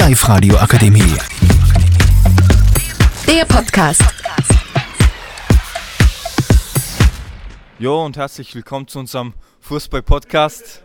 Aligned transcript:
Live 0.00 0.26
Radio 0.30 0.56
Akademie. 0.56 1.14
Der 3.28 3.44
Podcast. 3.44 4.02
Jo 7.78 8.04
und 8.06 8.16
herzlich 8.16 8.54
willkommen 8.54 8.88
zu 8.88 8.98
unserem 9.00 9.34
Fußball-Podcast. 9.60 10.82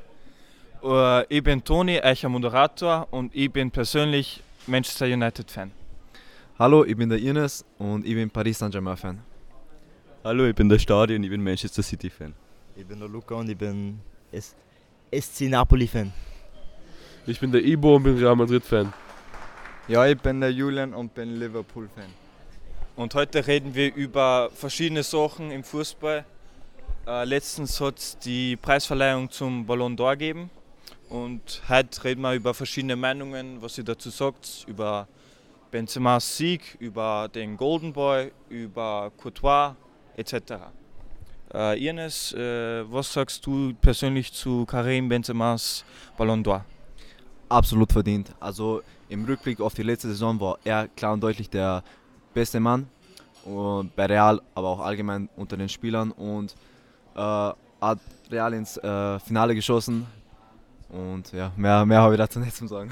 Äh, 0.84 1.26
Ich 1.38 1.42
bin 1.44 1.64
Toni, 1.64 2.02
euer 2.04 2.28
Moderator 2.30 3.08
und 3.12 3.34
ich 3.34 3.50
bin 3.50 3.72
persönlich 3.72 4.44
Manchester 4.68 5.06
United-Fan. 5.06 5.72
Hallo, 6.60 6.84
ich 6.84 6.98
bin 6.98 7.08
der 7.08 7.20
Ines 7.20 7.64
und 7.78 8.06
ich 8.06 8.16
bin 8.16 8.30
Paris 8.30 8.60
Saint-Germain-Fan. 8.60 9.22
Hallo, 10.26 10.46
ich 10.46 10.56
bin 10.56 10.68
der 10.68 10.78
Stadi 10.80 11.16
und 11.16 11.24
ich 11.24 11.30
bin 11.30 11.42
Manchester 11.42 11.82
City-Fan. 11.84 12.34
Ich 12.76 12.86
bin 12.86 13.00
der 13.00 13.08
Luca 13.08 13.36
und 13.36 13.50
ich 13.50 13.58
bin 13.58 14.02
SC 14.34 15.48
Napoli-Fan. 15.48 16.12
Ich 17.28 17.40
bin 17.40 17.52
der 17.54 17.64
Ibo 17.64 17.96
und 17.96 18.04
bin 18.04 18.18
Real 18.18 18.36
Madrid-Fan. 18.36 18.92
Ja, 19.88 20.04
ich 20.08 20.18
bin 20.20 20.42
der 20.42 20.52
Julian 20.52 20.96
und 20.96 21.14
bin 21.14 21.40
Liverpool-Fan. 21.40 22.10
Und 22.96 23.14
heute 23.14 23.46
reden 23.46 23.76
wir 23.76 23.94
über 23.94 24.50
verschiedene 24.52 25.04
Sachen 25.04 25.52
im 25.52 25.64
Fußball. 25.64 26.26
Äh, 27.06 27.26
letztens 27.26 27.80
hat 27.80 28.00
es 28.00 28.18
die 28.18 28.56
Preisverleihung 28.56 29.30
zum 29.30 29.64
Ballon 29.64 29.96
d'Or 29.96 30.14
gegeben. 30.14 30.50
Und 31.08 31.62
heute 31.70 32.04
reden 32.04 32.22
wir 32.22 32.34
über 32.34 32.56
verschiedene 32.56 32.96
Meinungen, 32.96 33.62
was 33.62 33.78
ihr 33.78 33.84
dazu 33.84 34.10
sagt, 34.10 34.66
über 34.68 35.08
Benzemas 35.70 36.36
Sieg, 36.36 36.78
über 36.80 37.30
den 37.32 37.56
Golden 37.56 37.94
Boy, 37.94 38.32
über 38.50 39.12
Courtois 39.18 39.76
etc. 40.18 40.34
Äh, 41.54 41.88
Ines, 41.88 42.34
äh, 42.34 42.92
was 42.92 43.14
sagst 43.14 43.46
du 43.46 43.76
persönlich 43.76 44.34
zu 44.34 44.66
Karim 44.66 45.10
Benzemas 45.10 45.86
Ballon 46.18 46.44
d'Or? 46.44 46.62
Absolut 47.50 47.92
verdient. 47.92 48.34
Also 48.40 48.82
im 49.10 49.26
Rückblick 49.26 49.62
auf 49.62 49.74
die 49.74 49.84
letzte 49.84 50.08
Saison 50.08 50.40
war 50.40 50.58
er 50.64 50.88
klar 50.88 51.14
und 51.14 51.22
deutlich 51.22 51.50
der 51.50 51.84
beste 52.34 52.60
Mann. 52.60 52.88
Und 53.44 53.96
bei 53.96 54.06
Real, 54.08 54.42
aber 54.56 54.70
auch 54.70 54.80
allgemein 54.80 55.30
unter 55.36 55.56
den 55.56 55.70
Spielern. 55.70 56.12
Und 56.12 56.56
äh, 57.16 57.20
hat 57.20 58.00
Real 58.32 58.54
ins 58.54 58.78
äh, 58.78 59.20
Finale 59.20 59.54
geschossen. 59.54 60.08
Und 60.90 61.32
ja, 61.32 61.52
mehr, 61.56 61.86
mehr 61.86 62.02
habe 62.02 62.16
ich 62.16 62.18
dazu 62.18 62.40
nicht 62.42 62.56
zu 62.56 62.68
sagen. 62.68 62.92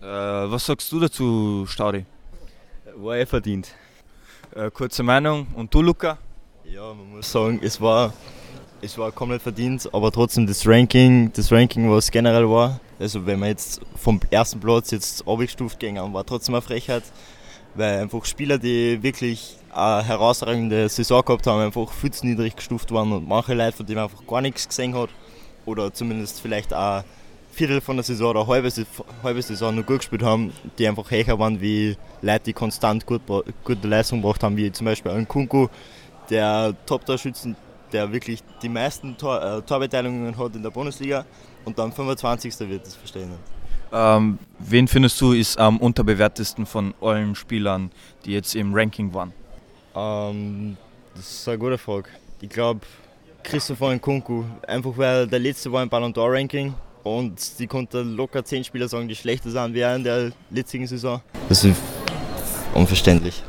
Äh, 0.00 0.06
was 0.06 0.66
sagst 0.66 0.92
du 0.92 1.00
dazu, 1.00 1.64
Staudi? 1.66 2.04
War 2.96 3.16
er 3.16 3.26
verdient. 3.26 3.74
Äh, 4.54 4.70
kurze 4.70 5.02
Meinung. 5.02 5.46
Und 5.54 5.72
du, 5.72 5.82
Luca? 5.82 6.18
Ja, 6.64 6.92
man 6.92 7.10
muss 7.10 7.30
sagen, 7.30 7.60
es 7.62 7.80
war, 7.80 8.12
es 8.82 8.96
war 8.98 9.12
komplett 9.12 9.42
verdient, 9.42 9.88
aber 9.92 10.10
trotzdem 10.10 10.46
das 10.46 10.66
Ranking, 10.66 11.32
das 11.32 11.50
Ranking, 11.52 11.90
was 11.90 12.10
generell 12.10 12.48
war, 12.48 12.80
also 12.98 13.26
wenn 13.26 13.38
man 13.38 13.50
jetzt 13.50 13.80
vom 13.96 14.20
ersten 14.30 14.60
Platz 14.60 14.90
jetzt 14.90 15.26
abgestuft 15.26 15.80
gegangen, 15.80 16.12
war 16.12 16.24
trotzdem 16.24 16.54
eine 16.54 16.62
Frechheit, 16.62 17.02
weil 17.74 18.00
einfach 18.00 18.24
Spieler, 18.24 18.58
die 18.58 19.02
wirklich 19.02 19.56
eine 19.72 20.02
herausragende 20.04 20.88
Saison 20.88 21.24
gehabt 21.24 21.46
haben, 21.46 21.60
einfach 21.60 21.92
viel 21.92 22.10
zu 22.10 22.26
niedrig 22.26 22.56
gestuft 22.56 22.90
waren 22.92 23.12
und 23.12 23.28
manche 23.28 23.54
Leute, 23.54 23.76
von 23.76 23.86
denen 23.86 23.96
man 23.96 24.04
einfach 24.04 24.26
gar 24.26 24.40
nichts 24.40 24.68
gesehen 24.68 24.94
hat 24.94 25.10
oder 25.66 25.92
zumindest 25.92 26.40
vielleicht 26.40 26.72
auch 26.72 27.02
Viertel 27.52 27.80
von 27.80 27.96
der 27.96 28.04
Saison 28.04 28.30
oder 28.30 28.46
halbe, 28.46 28.70
halbe 29.22 29.42
Saison 29.42 29.74
nur 29.74 29.84
gut 29.84 29.98
gespielt 29.98 30.22
haben, 30.22 30.52
die 30.78 30.86
einfach 30.86 31.10
höher 31.10 31.38
waren 31.38 31.60
wie 31.60 31.96
Leute, 32.20 32.44
die 32.44 32.52
konstant 32.52 33.06
gut, 33.06 33.22
gute 33.64 33.88
Leistung 33.88 34.20
gebracht 34.20 34.42
haben, 34.42 34.56
wie 34.56 34.70
zum 34.72 34.84
Beispiel 34.84 35.12
ein 35.12 35.26
Kunku, 35.26 35.68
der 36.28 36.74
Top-Torschützen, 36.84 37.56
der 37.96 38.12
wirklich 38.12 38.42
die 38.62 38.68
meisten 38.68 39.16
Tor, 39.16 39.42
äh, 39.42 39.62
Torbeteiligungen 39.62 40.36
hat 40.36 40.54
in 40.54 40.62
der 40.62 40.70
Bundesliga 40.70 41.24
und 41.64 41.78
dann 41.78 41.90
25. 41.92 42.68
wird, 42.68 42.86
das 42.86 42.94
verstehe 42.94 43.22
ich 43.22 43.28
nicht. 43.28 43.40
Ähm, 43.92 44.38
wen 44.58 44.86
findest 44.86 45.18
du 45.20 45.32
ist 45.32 45.58
am 45.58 45.78
unterbewertesten 45.78 46.66
von 46.66 46.92
allen 47.00 47.34
Spielern, 47.34 47.90
die 48.24 48.32
jetzt 48.32 48.54
im 48.54 48.74
Ranking 48.74 49.14
waren? 49.14 49.32
Ähm, 49.94 50.76
das 51.14 51.30
ist 51.30 51.48
eine 51.48 51.58
gute 51.58 51.78
Frage. 51.78 52.10
Ich 52.42 52.50
glaube, 52.50 52.80
Christopher 53.42 53.94
Nkunku, 53.94 54.44
einfach 54.66 54.92
weil 54.96 55.26
der 55.26 55.38
letzte 55.38 55.72
war 55.72 55.82
im 55.82 55.88
Ballon 55.88 56.12
d'Or 56.12 56.32
Ranking 56.34 56.74
und 57.02 57.58
die 57.58 57.66
konnte 57.66 58.02
locker 58.02 58.44
10 58.44 58.64
Spieler 58.64 58.88
sagen, 58.88 59.08
die 59.08 59.16
schlechter 59.16 59.50
sind 59.50 59.72
wie 59.72 59.80
er 59.80 59.96
in 59.96 60.04
der 60.04 60.32
letzten 60.50 60.86
Saison. 60.86 61.22
Das 61.48 61.64
ist 61.64 61.76
unverständlich. 62.74 63.42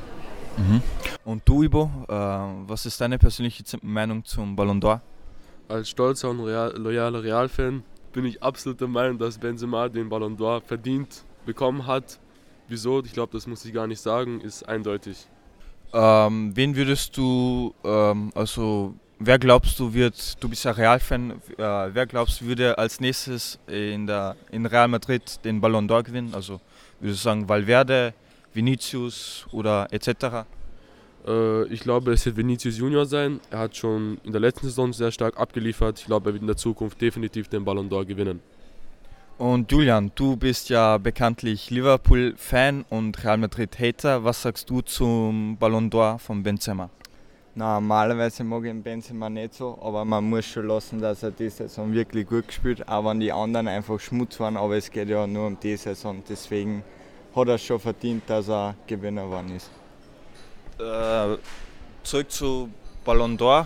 Und 1.24 1.42
du, 1.46 1.64
Ibo, 1.64 1.92
äh, 2.08 2.14
was 2.14 2.86
ist 2.86 3.00
deine 3.00 3.18
persönliche 3.18 3.64
Meinung 3.82 4.24
zum 4.26 4.56
Ballon 4.56 4.82
d'Or? 4.82 5.02
Als 5.68 5.90
stolzer 5.90 6.30
und 6.30 6.40
real, 6.40 6.74
loyaler 6.78 7.22
Real-Fan 7.22 7.84
bin 8.14 8.26
ich 8.26 8.42
absolut 8.42 8.80
der 8.80 8.88
Meinung, 8.88 9.18
dass 9.18 9.38
Benzema 9.38 9.90
den 9.90 10.10
Ballon 10.10 10.38
d'Or 10.38 10.62
verdient 10.62 11.24
bekommen 11.46 11.86
hat. 11.86 12.20
Wieso? 12.68 13.04
Ich 13.04 13.14
glaube, 13.14 13.34
das 13.34 13.46
muss 13.46 13.64
ich 13.66 13.74
gar 13.74 13.88
nicht 13.88 14.02
sagen, 14.02 14.42
ist 14.42 14.68
eindeutig. 14.68 15.28
Ähm, 15.94 16.56
wen 16.56 16.76
würdest 16.76 17.16
du, 17.16 17.74
ähm, 17.84 18.32
also 18.36 18.94
wer 19.20 19.40
glaubst 19.40 19.80
du 19.80 19.94
wird, 19.94 20.42
du 20.42 20.50
bist 20.50 20.66
ja 20.66 20.72
Real-Fan, 20.72 21.32
äh, 21.32 21.34
wer 21.58 22.06
glaubst 22.06 22.42
du 22.42 22.46
würde 22.46 22.78
als 22.78 23.00
nächstes 23.00 23.60
in, 23.68 24.08
der, 24.08 24.36
in 24.52 24.66
Real 24.66 24.88
Madrid 24.88 25.40
den 25.44 25.62
Ballon 25.62 25.88
d'Or 25.88 26.04
gewinnen? 26.04 26.34
Also 26.34 26.60
würdest 27.00 27.24
du 27.24 27.30
sagen 27.30 27.48
Valverde, 27.48 28.14
Vinicius 28.58 29.46
oder 29.52 29.88
etc.? 29.92 30.46
Äh, 31.26 31.66
ich 31.68 31.82
glaube, 31.82 32.12
es 32.12 32.26
wird 32.26 32.36
Vinicius 32.38 32.78
Junior 32.78 33.06
sein. 33.06 33.40
Er 33.52 33.60
hat 33.60 33.78
schon 33.78 34.18
in 34.24 34.32
der 34.32 34.42
letzten 34.42 34.68
Saison 34.68 34.92
sehr 34.92 35.12
stark 35.12 35.38
abgeliefert. 35.38 36.00
Ich 36.00 36.06
glaube, 36.06 36.30
er 36.30 36.34
wird 36.34 36.42
in 36.42 36.48
der 36.48 36.58
Zukunft 36.58 37.00
definitiv 37.00 37.48
den 37.48 37.64
Ballon 37.64 37.90
d'Or 37.90 38.04
gewinnen. 38.06 38.42
Und 39.38 39.72
Julian, 39.72 40.12
du 40.16 40.36
bist 40.36 40.70
ja 40.70 40.98
bekanntlich 40.98 41.70
Liverpool-Fan 41.70 42.86
und 42.90 43.24
Real 43.24 43.38
Madrid-Hater. 43.38 44.24
Was 44.24 44.42
sagst 44.42 44.68
du 44.68 44.82
zum 44.82 45.58
Ballon 45.60 45.92
d'Or 45.92 46.18
von 46.18 46.42
Benzema? 46.42 46.90
Normalerweise 47.54 48.44
mag 48.44 48.64
ich 48.64 48.72
den 48.72 48.84
Benzema 48.84 49.30
nicht 49.30 49.54
so, 49.54 49.78
aber 49.82 50.06
man 50.06 50.24
muss 50.28 50.46
schon 50.46 50.68
lassen, 50.68 51.00
dass 51.00 51.24
er 51.24 51.32
die 51.32 51.50
Saison 51.50 51.92
wirklich 51.92 52.28
gut 52.28 52.48
gespielt 52.48 52.82
hat, 52.82 52.90
auch 52.90 53.06
wenn 53.06 53.20
die 53.20 53.32
anderen 53.32 53.68
einfach 53.68 54.00
Schmutz 54.00 54.40
waren, 54.40 54.58
aber 54.58 54.78
es 54.78 54.92
geht 54.92 55.10
ja 55.10 55.26
nur 55.26 55.48
um 55.48 55.58
die 55.60 55.76
Saison, 55.76 56.24
deswegen 56.30 56.84
hat 57.38 57.48
er 57.48 57.58
schon 57.58 57.80
verdient, 57.80 58.24
dass 58.28 58.50
er 58.50 58.76
Gewinner 58.86 59.24
geworden 59.24 59.56
ist. 59.56 59.70
Äh, 60.80 61.38
zurück 62.04 62.32
zu 62.32 62.70
Ballon 63.06 63.38
d'Or. 63.38 63.66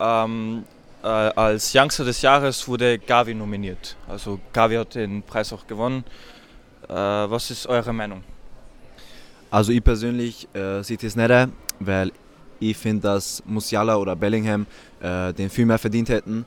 Ähm, 0.00 0.64
äh, 1.02 1.06
als 1.06 1.74
Youngster 1.74 2.04
des 2.04 2.22
Jahres 2.22 2.66
wurde 2.66 2.98
Gavi 2.98 3.34
nominiert. 3.34 3.96
Also 4.08 4.40
Gavi 4.52 4.76
hat 4.76 4.94
den 4.94 5.22
Preis 5.22 5.52
auch 5.52 5.66
gewonnen. 5.66 6.04
Äh, 6.88 6.94
was 6.94 7.50
ist 7.50 7.66
eure 7.66 7.92
Meinung? 7.92 8.22
Also 9.50 9.72
ich 9.72 9.82
persönlich 9.82 10.48
äh, 10.54 10.82
sehe 10.82 10.96
das 10.96 11.16
nicht, 11.16 11.48
weil 11.80 12.12
ich 12.58 12.76
finde, 12.76 13.02
dass 13.02 13.42
Musiala 13.46 13.96
oder 13.96 14.16
Bellingham 14.16 14.66
äh, 15.00 15.32
den 15.32 15.50
viel 15.50 15.66
mehr 15.66 15.78
verdient 15.78 16.08
hätten. 16.08 16.44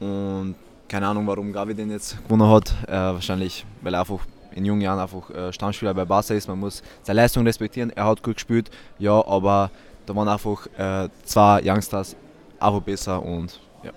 Und 0.00 0.56
keine 0.88 1.06
Ahnung, 1.06 1.26
warum 1.26 1.52
Gavi 1.52 1.74
den 1.74 1.90
jetzt 1.90 2.22
gewonnen 2.24 2.50
hat. 2.50 2.74
Äh, 2.88 2.92
wahrscheinlich, 2.92 3.64
weil 3.82 3.94
er 3.94 4.00
einfach 4.00 4.20
in 4.52 4.64
jungen 4.64 4.80
Jahren 4.80 4.98
einfach 4.98 5.30
äh, 5.30 5.52
Stammspieler 5.52 5.94
bei 5.94 6.04
Barca 6.04 6.34
ist. 6.34 6.48
Man 6.48 6.58
muss 6.58 6.82
seine 7.02 7.20
Leistung 7.20 7.44
respektieren. 7.46 7.90
Er 7.90 8.06
hat 8.06 8.22
gut 8.22 8.34
gespielt, 8.34 8.70
ja, 8.98 9.24
aber 9.26 9.70
da 10.06 10.14
waren 10.16 10.28
einfach 10.28 10.66
äh, 10.78 11.08
zwei 11.24 11.62
Youngsters 11.64 12.16
einfach 12.58 12.80
besser 12.80 13.22
und 13.22 13.60
ja. 13.82 13.92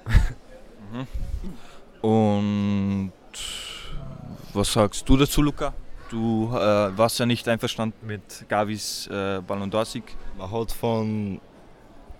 Und 2.02 3.12
was 4.54 4.74
sagst 4.74 5.08
du 5.08 5.18
dazu, 5.18 5.42
Luca? 5.42 5.74
Du 6.10 6.52
äh, 6.54 6.96
warst 6.98 7.18
ja 7.18 7.26
nicht 7.26 7.48
einverstanden 7.48 8.06
mit 8.06 8.46
Gavis 8.48 9.08
äh, 9.08 9.42
Ballon 9.42 9.72
d'Or-Sieg. 9.72 10.04
Man 10.38 10.52
hat 10.52 10.72
von, 10.72 11.42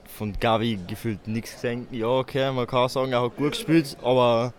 von 0.06 0.34
Gavi 0.40 0.80
gefühlt 0.88 1.28
nichts 1.28 1.54
gesehen. 1.54 1.88
Ja, 1.92 2.08
okay, 2.08 2.52
man 2.52 2.66
kann 2.66 2.90
sagen, 2.90 3.12
er 3.12 3.22
hat 3.22 3.36
gut 3.36 3.52
gespielt, 3.52 3.96
aber 4.02 4.54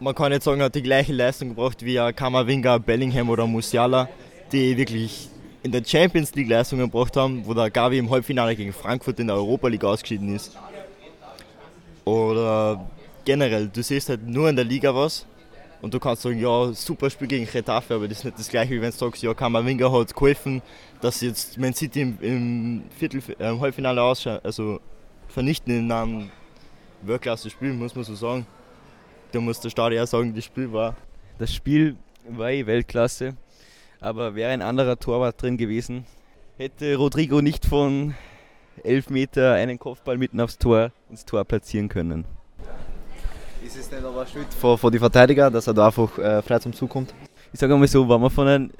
man 0.00 0.14
kann 0.14 0.32
nicht 0.32 0.42
sagen, 0.42 0.60
er 0.60 0.66
hat 0.66 0.74
die 0.74 0.82
gleiche 0.82 1.12
Leistung 1.12 1.50
gebracht 1.50 1.84
wie 1.84 1.96
Kamavinga, 2.12 2.78
Bellingham 2.78 3.28
oder 3.28 3.46
Musiala, 3.46 4.08
die 4.50 4.76
wirklich 4.76 5.28
in 5.62 5.72
der 5.72 5.84
Champions 5.84 6.34
League 6.34 6.48
Leistungen 6.48 6.90
gebracht 6.90 7.16
haben, 7.16 7.44
wo 7.44 7.52
der 7.52 7.70
Gavi 7.70 7.98
im 7.98 8.10
Halbfinale 8.10 8.56
gegen 8.56 8.72
Frankfurt 8.72 9.20
in 9.20 9.26
der 9.26 9.36
Europa 9.36 9.68
League 9.68 9.84
ausgeschieden 9.84 10.34
ist. 10.34 10.56
Oder 12.06 12.88
generell, 13.26 13.68
du 13.68 13.82
siehst 13.82 14.08
halt 14.08 14.26
nur 14.26 14.48
in 14.48 14.56
der 14.56 14.64
Liga 14.64 14.94
was 14.94 15.26
und 15.82 15.92
du 15.92 16.00
kannst 16.00 16.22
sagen, 16.22 16.40
ja, 16.40 16.72
super 16.72 17.10
Spiel 17.10 17.28
gegen 17.28 17.46
Getafe, 17.46 17.94
aber 17.94 18.08
das 18.08 18.18
ist 18.18 18.24
nicht 18.24 18.38
das 18.38 18.48
gleiche, 18.48 18.72
wie 18.72 18.80
wenn 18.80 18.90
du 18.90 18.96
sagst, 18.96 19.22
ja, 19.22 19.34
Kamavinga 19.34 19.92
hat 19.92 20.14
geholfen, 20.14 20.62
dass 21.02 21.20
jetzt 21.20 21.58
Man 21.58 21.74
City 21.74 22.00
im, 22.00 22.18
im 22.22 22.82
Viertel, 22.98 23.22
äh, 23.38 23.50
im 23.50 23.60
Halbfinale 23.60 24.02
ausschaut, 24.02 24.42
also 24.42 24.80
vernichten 25.28 25.76
in 25.76 25.92
einem 25.92 26.30
Weltklasse-Spiel, 27.02 27.74
muss 27.74 27.94
man 27.94 28.04
so 28.04 28.14
sagen. 28.14 28.46
Da 29.32 29.40
muss 29.40 29.60
der 29.60 29.70
Stadion 29.70 30.02
auch 30.02 30.06
sagen, 30.06 30.34
das 30.34 30.44
Spiel 30.44 30.72
war 30.72 30.96
Das 31.38 31.54
Spiel 31.54 31.96
war 32.28 32.50
eh 32.50 32.66
Weltklasse, 32.66 33.34
aber 34.00 34.34
wäre 34.34 34.50
ein 34.50 34.62
anderer 34.62 34.98
Torwart 34.98 35.40
drin 35.40 35.56
gewesen, 35.56 36.04
hätte 36.58 36.96
Rodrigo 36.96 37.40
nicht 37.40 37.64
von 37.64 38.14
11 38.84 39.10
Meter 39.10 39.54
einen 39.54 39.78
Kopfball 39.78 40.18
mitten 40.18 40.40
aufs 40.40 40.58
Tor 40.58 40.92
ins 41.08 41.24
Tor 41.24 41.44
platzieren 41.44 41.88
können. 41.88 42.24
Ist 43.64 43.76
es 43.76 43.90
nicht 43.90 44.04
aber 44.04 44.26
Schuld 44.26 44.52
von, 44.52 44.76
von 44.78 44.90
den 44.90 45.00
Verteidiger, 45.00 45.50
dass 45.50 45.66
er 45.66 45.74
da 45.74 45.86
einfach 45.86 46.18
äh, 46.18 46.42
frei 46.42 46.58
zum 46.58 46.72
Zug 46.72 46.90
kommt? 46.90 47.14
ich 47.52 47.58
sage 47.58 47.76
mal 47.76 47.86
so, 47.88 48.08
wenn 48.08 48.20
man 48.20 48.30
von 48.30 48.46
einem 48.46 48.70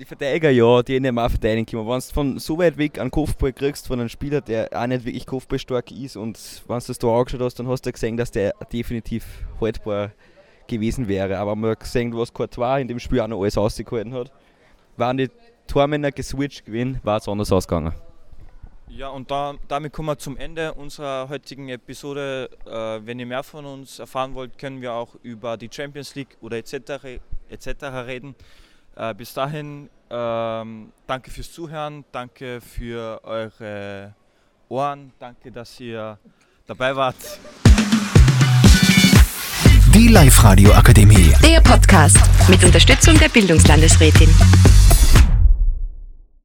die 0.00 0.06
Verteidiger, 0.06 0.50
ja, 0.50 0.82
die 0.82 0.98
nicht 0.98 1.12
mehr 1.12 1.28
verteidigen 1.28 1.66
können. 1.66 1.86
Wenn 1.86 2.00
du 2.00 2.06
von 2.06 2.38
so 2.38 2.58
weit 2.58 2.78
weg 2.78 2.98
einen 2.98 3.10
Kopfball 3.10 3.52
kriegst 3.52 3.86
von 3.86 4.00
einem 4.00 4.08
Spieler, 4.08 4.40
der 4.40 4.70
auch 4.72 4.86
nicht 4.86 5.04
wirklich 5.04 5.26
kopfballstark 5.26 5.90
ist 5.92 6.16
und 6.16 6.38
wenn 6.66 6.78
du 6.78 6.86
das 6.86 6.98
da 6.98 7.06
angeschaut 7.08 7.42
hast, 7.42 7.58
dann 7.58 7.68
hast 7.68 7.84
du 7.84 7.92
gesehen, 7.92 8.16
dass 8.16 8.30
der 8.30 8.54
definitiv 8.72 9.26
haltbar 9.60 10.12
gewesen 10.66 11.06
wäre. 11.06 11.38
Aber 11.38 11.54
man 11.54 11.72
hat 11.72 11.80
gesehen, 11.80 12.16
was 12.16 12.32
Courtois 12.32 12.80
in 12.80 12.88
dem 12.88 12.98
Spiel 12.98 13.20
auch 13.20 13.28
noch 13.28 13.42
alles 13.42 13.58
ausgehalten 13.58 14.14
hat. 14.14 14.32
Waren 14.96 15.18
die 15.18 15.28
Tormänner 15.66 16.12
geswitcht 16.12 16.64
gewesen, 16.64 16.98
war 17.02 17.18
es 17.18 17.28
anders 17.28 17.52
ausgegangen. 17.52 17.92
Ja, 18.88 19.08
und 19.08 19.30
da, 19.30 19.54
damit 19.68 19.92
kommen 19.92 20.08
wir 20.08 20.18
zum 20.18 20.36
Ende 20.36 20.72
unserer 20.74 21.28
heutigen 21.28 21.68
Episode. 21.68 22.48
Äh, 22.66 23.06
wenn 23.06 23.20
ihr 23.20 23.26
mehr 23.26 23.42
von 23.42 23.64
uns 23.66 23.98
erfahren 23.98 24.34
wollt, 24.34 24.58
können 24.58 24.80
wir 24.80 24.94
auch 24.94 25.14
über 25.22 25.58
die 25.58 25.68
Champions 25.70 26.14
League 26.14 26.38
oder 26.40 26.56
etc. 26.56 27.20
etc. 27.50 27.84
reden. 28.06 28.34
Äh, 28.96 29.14
bis 29.14 29.32
dahin, 29.34 29.88
ähm, 30.10 30.92
danke 31.06 31.30
fürs 31.30 31.52
Zuhören, 31.52 32.04
danke 32.12 32.60
für 32.60 33.20
eure 33.24 34.14
Ohren, 34.68 35.12
danke, 35.18 35.50
dass 35.52 35.78
ihr 35.80 36.18
dabei 36.66 36.94
wart. 36.94 37.16
Die 39.94 40.08
Live-Radio 40.08 40.72
Akademie. 40.72 41.32
Der 41.42 41.60
Podcast 41.60 42.18
mit 42.48 42.62
Unterstützung 42.62 43.18
der 43.18 43.28
Bildungslandesrätin. 43.28 44.28